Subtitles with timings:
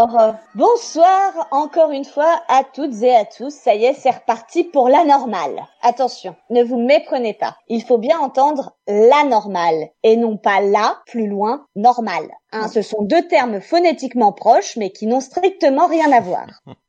[0.00, 3.50] Euh, bonsoir encore une fois à toutes et à tous.
[3.50, 5.66] Ça y est, c'est reparti pour la normale.
[5.82, 7.56] Attention, ne vous méprenez pas.
[7.68, 12.28] Il faut bien entendre la normale et non pas la, plus loin, normale.
[12.52, 16.46] Hein, ce sont deux termes phonétiquement proches mais qui n'ont strictement rien à voir.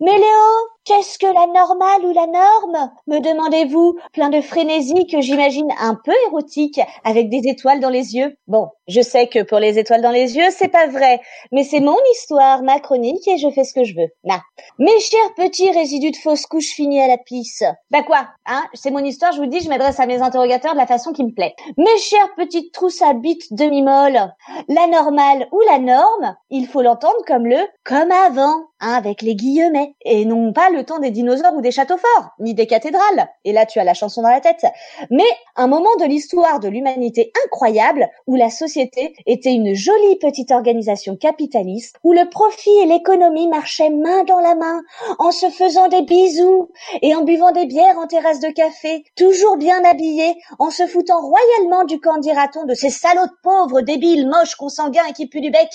[0.00, 2.90] Mais Léo, qu'est-ce que la normale ou la norme?
[3.06, 8.14] Me demandez-vous, plein de frénésie que j'imagine un peu érotique, avec des étoiles dans les
[8.14, 8.36] yeux.
[8.46, 11.20] Bon, je sais que pour les étoiles dans les yeux, c'est pas vrai,
[11.52, 14.08] mais c'est mon histoire, ma chronique, et je fais ce que je veux.
[14.24, 14.40] Là.
[14.78, 17.64] Mes chers petits résidus de fausse couche finis à la pisse.
[17.90, 18.64] Bah quoi, hein?
[18.74, 21.24] C'est mon histoire, je vous dis, je m'adresse à mes interrogateurs de la façon qui
[21.24, 21.41] me plaît.
[21.76, 24.34] Mes chères petites trousses à bites demi-molles,
[24.68, 29.94] la normale ou la norme, il faut l'entendre comme le comme avant, avec les guillemets,
[30.04, 33.28] et non pas le temps des dinosaures ou des châteaux forts, ni des cathédrales.
[33.44, 34.66] Et là, tu as la chanson dans la tête.
[35.10, 35.24] Mais
[35.56, 41.16] un moment de l'histoire de l'humanité incroyable où la société était une jolie petite organisation
[41.16, 44.82] capitaliste, où le profit et l'économie marchaient main dans la main,
[45.18, 46.70] en se faisant des bisous
[47.02, 51.20] et en buvant des bières en terrasse de café, toujours bien habillés, en se foutant
[51.20, 55.40] royalement du camp, dira-t-on, de ces salauds de pauvres, débiles, moches, consanguins et qui puent
[55.40, 55.70] du bec.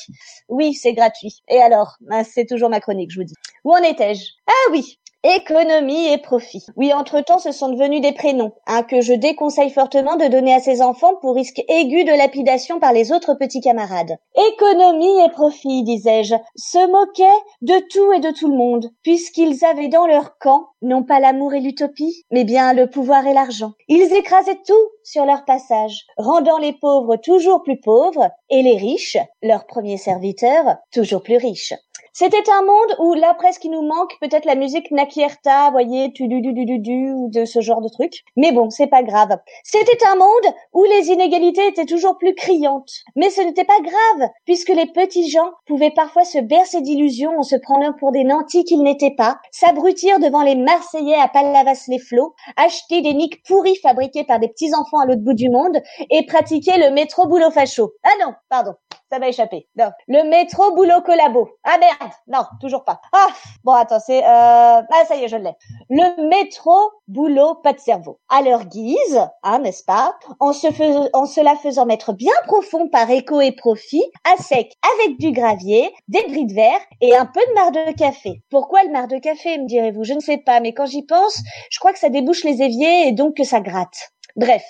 [0.49, 1.43] Oui, c'est gratuit.
[1.47, 1.97] Et alors,
[2.29, 2.96] c'est toujours ma chronique,
[3.63, 4.23] Où en étais-je?
[4.47, 6.63] Ah oui, Économie et profit.
[6.77, 10.59] Oui, entre-temps, ce sont devenus des prénoms, hein, que je déconseille fortement de donner à
[10.59, 14.15] ses enfants pour risque aigu de lapidation par les autres petits camarades.
[14.53, 19.89] Économie et profit, disais-je, se moquaient de tout et de tout le monde, puisqu'ils avaient
[19.89, 23.73] dans leur camp non pas l'amour et l'utopie, mais bien le pouvoir et l'argent.
[23.87, 24.73] Ils écrasaient tout
[25.03, 30.77] sur leur passage, rendant les pauvres toujours plus pauvres et les riches, leurs premiers serviteurs,
[30.91, 31.73] toujours plus riches.
[32.19, 36.27] C'était un monde où là presque il nous manque peut-être la musique Nakierta, voyez, tu
[36.27, 38.23] du du du du du ou de ce genre de truc.
[38.35, 39.37] Mais bon, c'est pas grave.
[39.63, 42.89] C'était un monde où les inégalités étaient toujours plus criantes.
[43.15, 47.43] Mais ce n'était pas grave puisque les petits gens pouvaient parfois se bercer d'illusions en
[47.43, 53.03] se prenant pour des nantis qu'ils n'étaient pas, s'abrutir devant les Marseillais à Palavas-les-Flots, acheter
[53.03, 55.77] des niques pourris fabriqués par des petits enfants à l'autre bout du monde
[56.09, 57.91] et pratiquer le métro boulot facho.
[58.03, 58.73] Ah non, pardon,
[59.11, 59.67] ça m'a échappé.
[59.77, 59.91] Non.
[60.07, 61.49] Le métro boulot collabo.
[61.63, 62.99] Ah merde, non, toujours pas.
[63.13, 63.27] Ah,
[63.63, 64.27] bon attends, c'est euh...
[64.27, 65.53] ah ça y est, je l'ai.
[65.89, 66.75] Le métro
[67.07, 68.19] boulot pas de cerveau.
[68.29, 70.93] À leur guise, hein, n'est-ce pas En se fais...
[71.13, 75.31] en se la faisant mettre bien profond par écho et profit, à sec avec du
[75.31, 78.41] gravier, des bris de verre et un peu de marc de café.
[78.49, 80.03] Pourquoi le marc de café, me direz-vous?
[80.03, 83.07] Je ne sais pas, mais quand j'y pense, je crois que ça débouche les éviers
[83.07, 84.11] et donc que ça gratte.
[84.37, 84.63] Bref,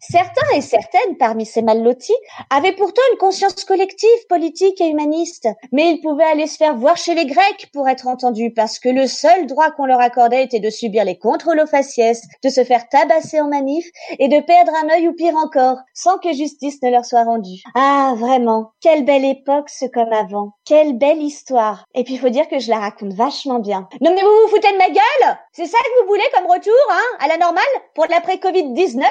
[0.00, 2.14] certains et certaines parmi ces mal lotis
[2.48, 6.96] avaient pourtant une conscience collective, politique et humaniste, mais ils pouvaient aller se faire voir
[6.96, 10.58] chez les Grecs pour être entendus, parce que le seul droit qu'on leur accordait était
[10.58, 13.86] de subir les contrôles aux faciès, de se faire tabasser en manif
[14.18, 17.60] et de perdre un œil ou pire encore, sans que justice ne leur soit rendue.
[17.74, 21.84] Ah, vraiment, quelle belle époque ce comme avant, quelle belle histoire.
[21.94, 23.86] Et puis il faut dire que je la raconte vachement bien.
[24.00, 25.36] Non mais vous vous foutez de ma gueule?
[25.52, 29.04] C'est ça que vous voulez comme retour, hein, à la normale, pour l'après-Covid-19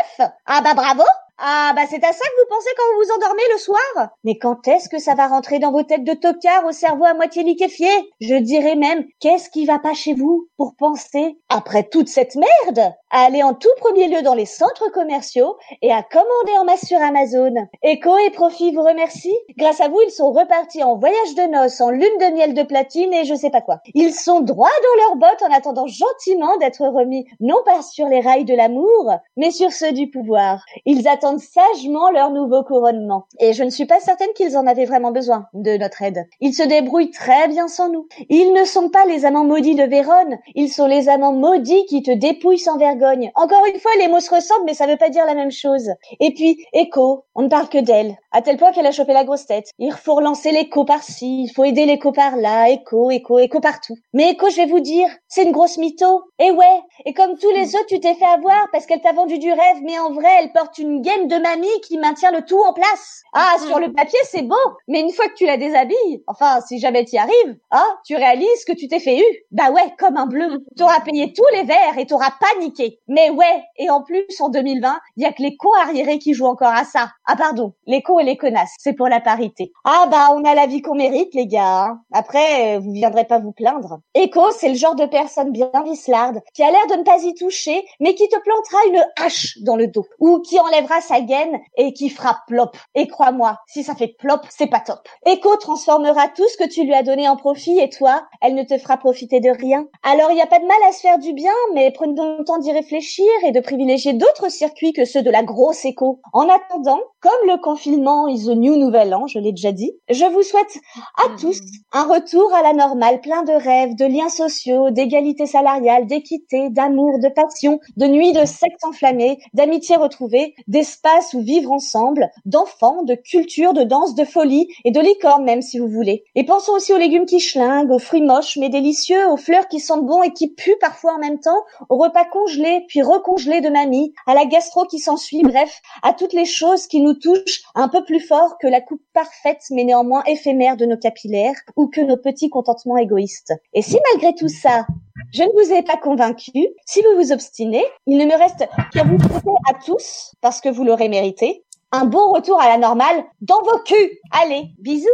[0.46, 1.04] ah bah bravo
[1.42, 4.10] ah bah c'est à ça que vous pensez quand vous vous endormez le soir?
[4.26, 7.14] Mais quand est-ce que ça va rentrer dans vos têtes de tocard au cerveau à
[7.14, 7.88] moitié liquéfié?
[8.20, 12.94] Je dirais même, qu'est-ce qui va pas chez vous pour penser, après toute cette merde,
[13.10, 16.86] à aller en tout premier lieu dans les centres commerciaux et à commander en masse
[16.86, 17.54] sur Amazon?
[17.84, 19.38] Echo et Profit vous remercient.
[19.58, 22.64] Grâce à vous, ils sont repartis en voyage de noces, en lune de miel de
[22.64, 23.80] platine et je sais pas quoi.
[23.94, 28.20] Ils sont droits dans leurs bottes en attendant gentiment d'être remis, non pas sur les
[28.20, 30.66] rails de l'amour, mais sur ceux du pouvoir.
[30.86, 33.26] Ils attendent sagement leur nouveau couronnement.
[33.40, 36.26] Et je ne suis pas certaine qu'ils en avaient vraiment besoin de notre aide.
[36.40, 38.08] Ils se débrouillent très bien sans nous.
[38.30, 42.02] Ils ne sont pas les amants maudits de Vérone, ils sont les amants maudits qui
[42.02, 43.32] te dépouillent sans vergogne.
[43.36, 45.92] Encore une fois, les mots se ressemblent, mais ça veut pas dire la même chose.
[46.20, 49.24] Et puis, Echo, on ne parle que d'elle, à tel point qu'elle a chopé la
[49.24, 49.72] grosse tête.
[49.78, 53.96] Il faut relancer l'écho par-ci, il faut aider l'écho par-là, écho, écho, écho partout.
[54.14, 56.24] Mais écho, je vais vous dire, c'est une grosse mytho.
[56.40, 59.38] Et ouais, et comme tous les autres, tu t'es fait avoir parce qu'elle t'a vendu
[59.40, 62.60] du rêve, mais en vrai, elle porte une gaine de mamie qui maintient le tout
[62.60, 63.24] en place.
[63.34, 63.68] Ah, mm.
[63.68, 64.56] sur le papier, c'est beau,
[64.88, 68.66] mais une fois que tu la déshabilles, enfin, si jamais t'y arrives, ah, tu réalises
[68.66, 69.46] que tu t'es fait eu.
[69.52, 70.48] Bah ouais, comme un bleu.
[70.48, 70.64] Mm.
[70.78, 73.00] T'auras payé tous les verres et t'auras paniqué.
[73.08, 76.34] Mais ouais, et en plus, en 2020, il y a que les cons arriérés qui
[76.34, 77.12] jouent encore à ça.
[77.26, 79.72] Ah pardon, les cons et les connasses, c'est pour la parité.
[79.86, 81.86] Ah bah, on a la vie qu'on mérite, les gars.
[81.86, 82.00] Hein.
[82.12, 84.00] Après, vous viendrez pas vous plaindre.
[84.14, 87.34] Echo, c'est le genre de personne bien vislarde, qui a l'air de ne pas y
[87.34, 91.60] toucher, mais qui te plantera une hache dans le dos, ou qui enlèvera sa gaine
[91.78, 92.76] et qui fera plop.
[92.96, 95.08] Et crois-moi, si ça fait plop, c'est pas top.
[95.26, 98.64] Echo transformera tout ce que tu lui as donné en profit et toi, elle ne
[98.64, 99.88] te fera profiter de rien.
[100.04, 102.44] Alors il n'y a pas de mal à se faire du bien, mais prenons le
[102.44, 106.20] temps d'y réfléchir et de privilégier d'autres circuits que ceux de la grosse écho.
[106.34, 110.26] En attendant, comme le confinement is the new nouvel an, je l'ai déjà dit, je
[110.26, 110.80] vous souhaite
[111.18, 111.60] à tous
[111.92, 117.20] un retour à la normale, plein de rêves, de liens sociaux, d'égalité salariale, d'équité, d'amour,
[117.20, 120.56] de passion, de nuits de secte enflammée, d'amitié retrouvée,
[120.90, 125.62] d'espace où vivre ensemble, d'enfants, de culture, de danse, de folie et de licorne même
[125.62, 126.24] si vous voulez.
[126.36, 129.80] Et pensons aussi aux légumes qui schlinguent, aux fruits moches mais délicieux, aux fleurs qui
[129.80, 133.70] sentent bon et qui puent parfois en même temps, aux repas congelés puis recongelés de
[133.70, 137.88] mamie, à la gastro qui s'ensuit, bref, à toutes les choses qui nous touchent un
[137.88, 142.02] peu plus fort que la coupe parfaite mais néanmoins éphémère de nos capillaires ou que
[142.02, 143.54] nos petits contentements égoïstes.
[143.74, 144.88] Et si malgré tout ça,
[145.32, 146.68] je ne vous ai pas convaincu.
[146.86, 150.70] Si vous vous obstinez, il ne me reste qu'à vous souhaiter à tous, parce que
[150.70, 154.12] vous l'aurez mérité, un bon retour à la normale dans vos culs.
[154.32, 155.08] Allez, bisous